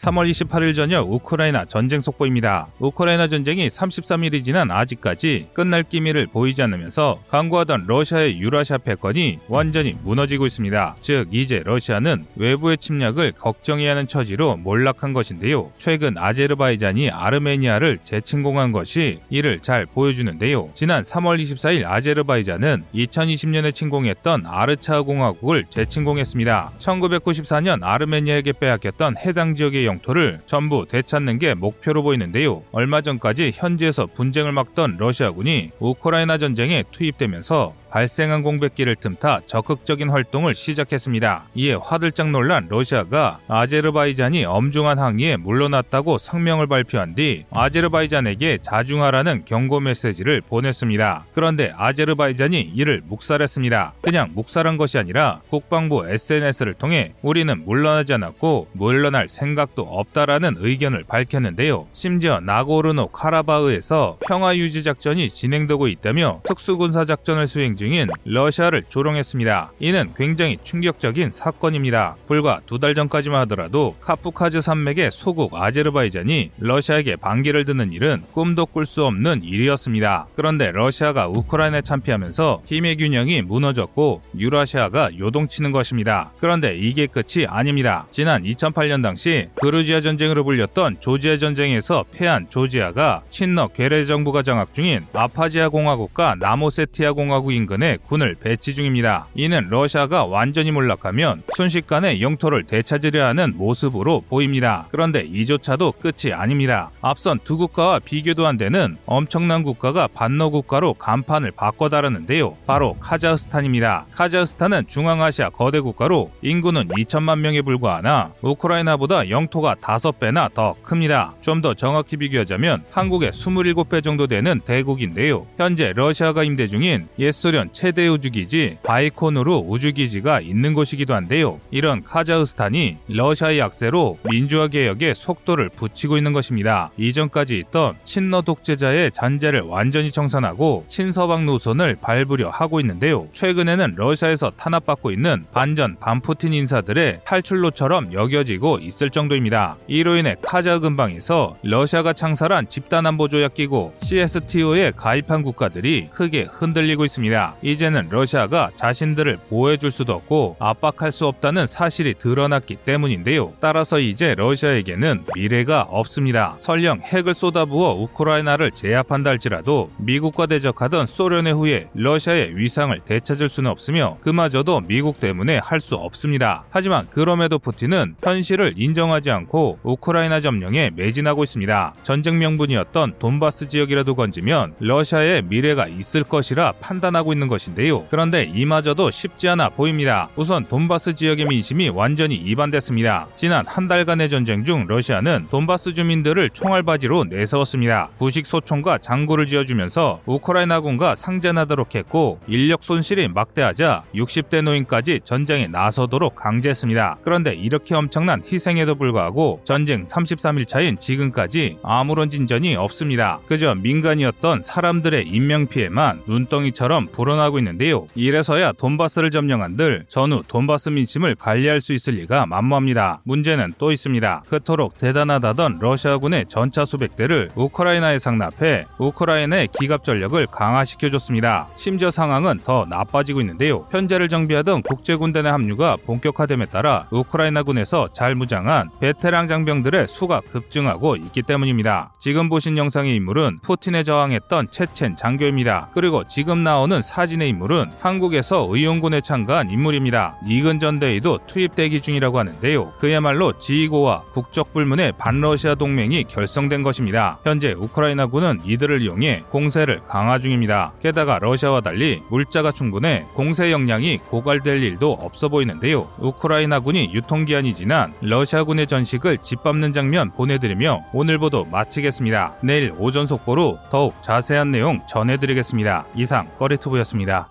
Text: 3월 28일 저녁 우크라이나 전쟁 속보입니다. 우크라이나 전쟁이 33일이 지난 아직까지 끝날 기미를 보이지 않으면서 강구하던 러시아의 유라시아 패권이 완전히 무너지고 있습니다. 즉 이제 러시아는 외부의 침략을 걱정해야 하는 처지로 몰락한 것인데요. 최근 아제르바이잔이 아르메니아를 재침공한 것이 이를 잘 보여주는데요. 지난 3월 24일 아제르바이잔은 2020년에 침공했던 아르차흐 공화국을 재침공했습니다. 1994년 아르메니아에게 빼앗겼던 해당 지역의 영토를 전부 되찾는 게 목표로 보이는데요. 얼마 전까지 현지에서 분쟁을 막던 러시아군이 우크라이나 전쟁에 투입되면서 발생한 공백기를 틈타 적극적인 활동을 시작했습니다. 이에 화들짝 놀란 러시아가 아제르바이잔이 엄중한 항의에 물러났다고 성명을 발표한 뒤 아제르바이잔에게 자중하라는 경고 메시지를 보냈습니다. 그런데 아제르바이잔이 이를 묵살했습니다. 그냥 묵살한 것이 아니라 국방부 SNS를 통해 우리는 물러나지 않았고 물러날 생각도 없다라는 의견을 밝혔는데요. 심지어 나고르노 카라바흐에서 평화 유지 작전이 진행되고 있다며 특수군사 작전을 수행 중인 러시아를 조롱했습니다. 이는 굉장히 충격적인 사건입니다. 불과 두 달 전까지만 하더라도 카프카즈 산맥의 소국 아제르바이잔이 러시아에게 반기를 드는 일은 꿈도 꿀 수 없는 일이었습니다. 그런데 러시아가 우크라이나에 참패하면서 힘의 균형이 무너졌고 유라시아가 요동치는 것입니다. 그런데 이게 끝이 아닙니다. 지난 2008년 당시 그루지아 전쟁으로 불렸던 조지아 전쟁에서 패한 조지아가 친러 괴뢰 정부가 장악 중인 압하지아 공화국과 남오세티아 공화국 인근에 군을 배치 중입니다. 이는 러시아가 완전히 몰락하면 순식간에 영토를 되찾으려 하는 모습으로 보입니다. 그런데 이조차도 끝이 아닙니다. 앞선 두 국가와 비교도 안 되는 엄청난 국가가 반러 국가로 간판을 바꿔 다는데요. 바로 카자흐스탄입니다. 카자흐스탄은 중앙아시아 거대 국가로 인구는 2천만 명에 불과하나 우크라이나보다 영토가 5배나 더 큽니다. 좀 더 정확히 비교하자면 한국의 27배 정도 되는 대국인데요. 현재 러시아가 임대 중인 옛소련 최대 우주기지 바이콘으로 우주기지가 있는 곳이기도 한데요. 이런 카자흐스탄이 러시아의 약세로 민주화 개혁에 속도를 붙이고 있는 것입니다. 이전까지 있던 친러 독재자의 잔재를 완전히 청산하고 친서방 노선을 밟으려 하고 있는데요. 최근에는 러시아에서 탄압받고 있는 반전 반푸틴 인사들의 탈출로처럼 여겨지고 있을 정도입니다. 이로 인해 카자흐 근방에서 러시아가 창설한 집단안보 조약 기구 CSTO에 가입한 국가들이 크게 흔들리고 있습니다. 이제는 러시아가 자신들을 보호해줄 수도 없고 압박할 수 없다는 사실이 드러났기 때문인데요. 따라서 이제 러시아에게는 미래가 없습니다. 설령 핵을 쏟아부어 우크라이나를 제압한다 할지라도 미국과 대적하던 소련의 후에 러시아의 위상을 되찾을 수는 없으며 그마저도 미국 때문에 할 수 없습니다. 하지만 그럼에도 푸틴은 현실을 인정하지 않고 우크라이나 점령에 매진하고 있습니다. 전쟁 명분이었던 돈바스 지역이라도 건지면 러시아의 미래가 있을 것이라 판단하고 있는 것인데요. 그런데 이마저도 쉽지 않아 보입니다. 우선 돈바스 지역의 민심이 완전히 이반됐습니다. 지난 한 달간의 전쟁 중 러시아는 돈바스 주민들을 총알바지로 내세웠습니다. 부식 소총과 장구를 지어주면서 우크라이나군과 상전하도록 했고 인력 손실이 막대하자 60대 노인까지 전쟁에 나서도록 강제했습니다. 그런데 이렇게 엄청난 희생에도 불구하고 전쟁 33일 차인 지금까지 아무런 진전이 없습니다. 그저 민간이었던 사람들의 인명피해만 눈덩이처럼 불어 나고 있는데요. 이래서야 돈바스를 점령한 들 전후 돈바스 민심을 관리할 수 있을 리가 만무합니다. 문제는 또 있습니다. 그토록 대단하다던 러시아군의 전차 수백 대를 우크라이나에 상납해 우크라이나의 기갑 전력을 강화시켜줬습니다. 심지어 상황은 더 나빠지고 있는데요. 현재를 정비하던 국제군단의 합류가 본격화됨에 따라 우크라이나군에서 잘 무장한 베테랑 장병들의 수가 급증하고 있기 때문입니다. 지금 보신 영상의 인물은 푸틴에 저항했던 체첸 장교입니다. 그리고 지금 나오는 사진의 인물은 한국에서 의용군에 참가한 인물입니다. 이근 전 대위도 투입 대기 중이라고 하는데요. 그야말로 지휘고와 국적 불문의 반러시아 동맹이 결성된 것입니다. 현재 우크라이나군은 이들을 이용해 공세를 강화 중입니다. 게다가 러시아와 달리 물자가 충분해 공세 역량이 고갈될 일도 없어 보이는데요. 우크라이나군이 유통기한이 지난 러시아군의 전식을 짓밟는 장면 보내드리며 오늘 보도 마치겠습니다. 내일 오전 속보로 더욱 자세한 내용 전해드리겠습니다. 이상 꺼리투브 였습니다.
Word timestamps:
3월 0.00 0.30
28일 0.30 0.74
저녁 0.74 1.12
우크라이나 1.12 1.66
전쟁 1.66 2.00
속보입니다. 2.00 2.68
우크라이나 2.78 3.28
전쟁이 3.28 3.68
33일이 3.68 4.42
지난 4.42 4.70
아직까지 4.70 5.48
끝날 5.52 5.82
기미를 5.82 6.26
보이지 6.26 6.62
않으면서 6.62 7.20
강구하던 7.28 7.84
러시아의 7.86 8.40
유라시아 8.40 8.78
패권이 8.78 9.40
완전히 9.48 9.94
무너지고 10.02 10.46
있습니다. 10.46 10.96
즉 11.02 11.28
이제 11.32 11.62
러시아는 11.62 12.24
외부의 12.36 12.78
침략을 12.78 13.32
걱정해야 13.32 13.90
하는 13.90 14.06
처지로 14.06 14.56
몰락한 14.56 15.12
것인데요. 15.12 15.70
최근 15.76 16.16
아제르바이잔이 16.16 17.10
아르메니아를 17.10 17.98
재침공한 18.02 18.72
것이 18.72 19.18
이를 19.28 19.60
잘 19.60 19.84
보여주는데요. 19.84 20.70
지난 20.74 21.02
3월 21.02 21.42
24일 21.42 21.84
아제르바이잔은 21.84 22.84
2020년에 22.94 23.74
침공했던 23.74 24.46
아르차흐 24.46 25.04
공화국을 25.04 25.66
재침공했습니다. 25.68 26.72
1994년 26.78 27.80
아르메니아에게 27.82 28.52
빼앗겼던 28.52 29.18
해당 29.18 29.54
지역의 29.54 29.89
영토를 29.90 30.40
전부 30.46 30.86
되찾는 30.88 31.38
게 31.38 31.54
목표로 31.54 32.02
보이는데요. 32.02 32.62
얼마 32.72 33.00
전까지 33.00 33.52
현지에서 33.54 34.06
분쟁을 34.06 34.52
막던 34.52 34.96
러시아군이 34.98 35.70
우크라이나 35.78 36.38
전쟁에 36.38 36.84
투입되면서 36.90 37.74
발생한 37.90 38.42
공백기를 38.42 38.96
틈타 38.96 39.40
적극적인 39.46 40.10
활동을 40.10 40.54
시작했습니다. 40.54 41.44
이에 41.54 41.74
화들짝 41.74 42.30
놀란 42.30 42.66
러시아가 42.68 43.38
아제르바이잔이 43.48 44.44
엄중한 44.44 44.98
항의에 44.98 45.36
물러났다고 45.36 46.18
성명을 46.18 46.66
발표한 46.66 47.14
뒤 47.14 47.44
아제르바이잔에게 47.50 48.58
자중하라는 48.62 49.42
경고 49.44 49.80
메시지를 49.80 50.40
보냈습니다. 50.40 51.26
그런데 51.34 51.72
아제르바이잔이 51.76 52.72
이를 52.74 53.02
묵살했습니다. 53.06 53.94
그냥 54.00 54.30
묵살한 54.34 54.76
것이 54.76 54.98
아니라 54.98 55.40
국방부 55.50 56.08
SNS를 56.08 56.74
통해 56.74 57.12
우리는 57.22 57.64
물러나지 57.64 58.14
않았고 58.14 58.68
물러날 58.72 59.28
생각도 59.28 59.82
없다라는 59.82 60.56
의견을 60.58 61.04
밝혔는데요. 61.04 61.86
심지어 61.92 62.40
나고르노 62.40 63.08
카라바흐에서 63.08 64.18
평화 64.26 64.56
유지 64.56 64.82
작전이 64.82 65.30
진행되고 65.30 65.88
있다며 65.88 66.40
특수군사 66.44 67.04
작전을 67.04 67.48
수행 67.48 67.76
중인 67.80 68.08
러시아를 68.26 68.84
조롱했습니다. 68.90 69.72
이는 69.80 70.12
굉장히 70.14 70.58
충격적인 70.62 71.30
사건입니다. 71.32 72.16
불과 72.28 72.60
두 72.66 72.78
달 72.80 72.94
전까지만 72.94 73.40
하더라도 73.42 73.94
카프카즈 74.00 74.60
산맥의 74.62 75.10
소국 75.12 75.54
아제르바이잔이 75.54 76.50
러시아에게 76.58 77.16
반기를 77.16 77.64
드는 77.64 77.92
일은 77.92 78.22
꿈도 78.32 78.64
꿀 78.66 78.84
수 78.86 79.04
없는 79.04 79.42
일이었습니다. 79.44 80.28
그런데 80.34 80.70
러시아가 80.72 81.28
우크라이나에 81.28 81.82
참패하면서 81.82 82.62
힘의 82.66 82.96
균형이 82.96 83.42
무너졌고 83.42 84.22
유라시아가 84.38 85.18
요동치는 85.18 85.72
것입니다. 85.72 86.32
그런데 86.38 86.76
이게 86.76 87.06
끝이 87.06 87.46
아닙니다. 87.46 88.06
지난 88.10 88.42
2008년 88.44 89.02
당시 89.02 89.48
그루지아 89.56 90.00
전쟁으로 90.00 90.44
불렸던 90.44 91.00
조지아 91.00 91.36
전쟁에서 91.38 92.04
패한 92.12 92.46
조지아가 92.50 93.22
친러 93.30 93.68
괴뢰 93.68 94.06
정부가 94.06 94.42
장악 94.42 94.72
중인 94.74 95.04
압하지아 95.12 95.68
공화국과 95.68 96.36
남오세티아 96.40 97.12
공화국 97.12 97.52
인근에 97.52 97.98
군을 98.04 98.34
배치 98.40 98.74
중입니다. 98.74 99.28
이는 99.36 99.68
러시아가 99.70 100.24
완전히 100.24 100.72
몰락하면 100.72 101.42
순식간에 101.56 102.20
영토를 102.20 102.64
되찾으려 102.64 103.24
하는 103.26 103.54
모습으로 103.56 104.22
보입니다. 104.28 104.88
그런데 104.90 105.20
이조차도 105.20 105.92
끝이 105.92 106.32
아닙니다. 106.32 106.90
앞선 107.00 107.38
두 107.44 107.56
국가와 107.56 108.00
비교도 108.00 108.48
안 108.48 108.56
되는 108.56 108.96
엄청난 109.06 109.62
국가가 109.62 110.08
반러 110.08 110.50
국가로 110.50 110.94
간판을 110.94 111.52
바꿔 111.52 111.92
다는데요. 111.92 112.56
바로 112.66 112.96
카자흐스탄입니다. 112.98 114.06
카자흐스탄은 114.14 114.88
중앙아시아 114.88 115.50
거대 115.50 115.78
국가로 115.78 116.32
인구는 116.42 116.88
2천만 116.88 117.38
명에 117.38 117.62
불과하나 117.62 118.32
우크라이나보다 118.42 119.30
영토가 119.30 119.76
5배나 119.76 120.52
더 120.54 120.74
큽니다. 120.82 121.34
좀 121.40 121.60
더 121.60 121.74
정확히 121.74 122.16
비교하자면 122.16 122.84
한국의 122.90 123.32
27배 123.32 124.02
정도 124.02 124.26
되는 124.26 124.60
대국인데요. 124.60 125.46
현재 125.58 125.92
러시아가 125.94 126.42
임대 126.42 126.66
중인 126.66 127.06
옛소련 127.18 127.59
최대 127.72 128.08
우주기지 128.08 128.78
바이콘으로 128.82 129.66
우주기지가 129.68 130.40
있는 130.40 130.74
곳이기도 130.74 131.14
한데요. 131.14 131.60
이런 131.70 132.02
카자흐스탄이 132.02 132.96
러시아의 133.08 133.58
약세로 133.58 134.18
민주화 134.30 134.68
개혁에 134.68 135.14
속도를 135.14 135.68
붙이고 135.68 136.16
있는 136.16 136.32
것입니다. 136.32 136.90
이전까지 136.96 137.58
있던 137.58 137.96
친러 138.04 138.40
독재자의 138.40 139.10
잔재를 139.12 139.60
완전히 139.60 140.10
청산하고 140.10 140.84
친서방 140.88 141.46
노선을 141.46 141.96
밟으려 142.00 142.50
하고 142.50 142.80
있는데요. 142.80 143.28
최근에는 143.32 143.94
러시아에서 143.96 144.50
탄압받고 144.56 145.10
있는 145.10 145.44
반전 145.52 145.96
반푸틴 145.98 146.52
인사들의 146.52 147.20
탈출로처럼 147.24 148.12
여겨지고 148.12 148.78
있을 148.80 149.10
정도입니다. 149.10 149.76
이로 149.86 150.16
인해 150.16 150.36
카자흐 150.42 150.80
근방에서 150.80 151.56
러시아가 151.62 152.12
창설한 152.12 152.68
집단안보 152.68 153.28
조약 153.28 153.54
기구 153.54 153.92
CSTO에 153.98 154.92
가입한 154.96 155.42
국가들이 155.42 156.08
크게 156.10 156.42
흔들리고 156.50 157.04
있습니다. 157.04 157.49
이제는 157.62 158.08
러시아가 158.10 158.70
자신들을 158.76 159.38
보호해줄 159.48 159.90
수도 159.90 160.12
없고 160.12 160.56
압박할 160.60 161.10
수 161.12 161.26
없다는 161.26 161.66
사실이 161.66 162.14
드러났기 162.14 162.76
때문인데요. 162.76 163.52
따라서 163.60 163.98
이제 163.98 164.34
러시아에게는 164.36 165.24
미래가 165.34 165.82
없습니다. 165.90 166.54
설령 166.58 167.00
핵을 167.00 167.34
쏟아부어 167.34 167.94
우크라이나를 167.94 168.70
제압한다 168.70 169.30
할지라도 169.30 169.90
미국과 169.98 170.46
대적하던 170.46 171.06
소련의 171.06 171.52
후에 171.54 171.88
러시아의 171.94 172.56
위상을 172.56 172.98
되찾을 173.04 173.48
수는 173.48 173.70
없으며 173.70 174.18
그마저도 174.20 174.82
미국 174.82 175.18
때문에 175.18 175.58
할 175.58 175.80
수 175.80 175.94
없습니다. 175.94 176.64
하지만 176.70 177.06
그럼에도 177.08 177.58
푸틴은 177.58 178.16
현실을 178.22 178.74
인정하지 178.76 179.30
않고 179.30 179.78
우크라이나 179.82 180.42
점령에 180.42 180.90
매진하고 180.94 181.42
있습니다. 181.42 181.94
전쟁 182.02 182.38
명분이었던 182.38 183.14
돈바스 183.18 183.68
지역이라도 183.68 184.14
건지면 184.14 184.74
러시아의 184.78 185.42
미래가 185.44 185.86
있을 185.88 186.22
것이라 186.22 186.72
판단하고 186.80 187.32
있는 187.32 187.39
것인데요. 187.48 188.06
그런데 188.10 188.44
이마저도 188.44 189.10
쉽지 189.10 189.48
않아 189.48 189.70
보입니다. 189.70 190.28
우선 190.36 190.64
돈바스 190.66 191.14
지역의 191.14 191.46
민심이 191.46 191.88
완전히 191.88 192.36
이반됐습니다. 192.36 193.28
지난 193.36 193.66
한 193.66 193.88
달간의 193.88 194.30
전쟁 194.30 194.64
중 194.64 194.86
러시아는 194.86 195.46
돈바스 195.50 195.94
주민들을 195.94 196.50
총알바지로 196.50 197.24
내세웠습니다. 197.24 198.10
부식 198.18 198.46
소총과 198.46 198.98
장구를 198.98 199.46
지어주면서 199.46 200.20
우크라이나군과 200.26 201.14
상전하도록 201.14 201.94
했고 201.94 202.40
인력 202.46 202.82
손실이 202.82 203.28
막대하자 203.28 204.04
60대 204.14 204.62
노인까지 204.62 205.20
전쟁에 205.24 205.66
나서도록 205.68 206.36
강제했습니다. 206.36 207.18
그런데 207.22 207.54
이렇게 207.54 207.94
엄청난 207.94 208.42
희생에도 208.44 208.94
불구하고 208.94 209.60
전쟁 209.64 210.04
33일 210.06 210.66
차인 210.66 210.98
지금까지 210.98 211.78
아무런 211.82 212.30
진전이 212.30 212.76
없습니다. 212.76 213.40
그저 213.46 213.74
민간이었던 213.74 214.62
사람들의 214.62 215.26
인명피해만 215.26 216.22
눈덩이처럼 216.26 217.08
불어 217.12 217.29
나고 217.36 217.58
있는데요. 217.58 218.06
이래서야 218.14 218.72
돈바스를 218.72 219.30
점령한 219.30 219.76
들 219.76 220.04
전후 220.08 220.42
돈바스 220.46 220.90
민심을 220.90 221.34
관리할 221.34 221.80
수 221.80 221.92
있을 221.92 222.14
리가 222.14 222.46
만무합니다. 222.46 223.20
문제는 223.24 223.74
또 223.78 223.92
있습니다. 223.92 224.44
그토록 224.48 224.98
대단하다던 224.98 225.78
러시아군의 225.80 226.46
전차 226.48 226.84
수백 226.84 227.16
대를 227.16 227.50
우크라이나에 227.54 228.18
상납해 228.18 228.86
우크라이나의 228.98 229.68
기갑 229.78 230.04
전력을 230.04 230.44
강화시켜줬습니다. 230.46 231.68
심지어 231.76 232.10
상황은 232.10 232.60
더 232.64 232.86
나빠지고 232.88 233.40
있는데요. 233.40 233.86
현재를 233.90 234.28
정비하던 234.28 234.82
국제군단의 234.82 235.52
합류가 235.52 235.98
본격화됨에 236.04 236.66
따라 236.66 237.06
우크라이나군에서 237.10 238.08
잘 238.12 238.34
무장한 238.34 238.90
베테랑 239.00 239.48
장병들의 239.48 240.08
수가 240.08 240.40
급증하고 240.52 241.16
있기 241.16 241.42
때문입니다. 241.42 242.12
지금 242.20 242.48
보신 242.48 242.76
영상의 242.76 243.14
인물은 243.16 243.60
푸틴에 243.62 244.02
저항했던 244.02 244.68
체첸 244.70 245.16
장교입니다. 245.16 245.90
그리고 245.94 246.24
지금 246.26 246.62
나오는 246.62 247.02
사진의 247.10 247.48
인물은 247.48 247.90
한국에서 247.98 248.68
의용군에 248.70 249.20
참가한 249.20 249.68
인물입니다. 249.68 250.36
이근 250.46 250.78
전 250.78 251.00
대위도 251.00 251.40
투입 251.48 251.74
대기 251.74 252.00
중이라고 252.00 252.38
하는데요. 252.38 252.92
그야말로 252.98 253.58
지휘고와 253.58 254.22
국적 254.32 254.72
불문의 254.72 255.12
반러시아 255.18 255.74
동맹이 255.74 256.24
결성된 256.24 256.84
것입니다. 256.84 257.40
현재 257.42 257.72
우크라이나군은 257.72 258.60
이들을 258.64 259.02
이용해 259.02 259.44
공세를 259.50 260.02
강화 260.06 260.38
중입니다. 260.38 260.92
게다가 261.00 261.40
러시아와 261.40 261.80
달리 261.80 262.22
물자가 262.30 262.70
충분해 262.70 263.26
공세 263.34 263.72
역량이 263.72 264.18
고갈될 264.28 264.80
일도 264.80 265.12
없어 265.14 265.48
보이는데요. 265.48 266.08
우크라이나군이 266.18 267.10
유통기한이 267.12 267.74
지난 267.74 268.14
러시아군의 268.20 268.86
전식을 268.86 269.38
짓밟는 269.38 269.92
장면 269.92 270.30
보내드리며 270.30 271.06
오늘 271.12 271.38
보도 271.38 271.64
마치겠습니다. 271.64 272.54
내일 272.62 272.94
오전 272.98 273.26
속보로 273.26 273.78
더욱 273.90 274.14
자세한 274.22 274.70
내용 274.70 275.00
전해드리겠습니다. 275.08 276.06
이상 276.14 276.48
꺼리투브 276.58 276.99
였습니다. 277.00 277.50